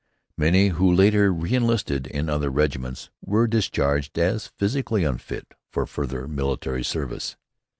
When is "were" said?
3.23-3.45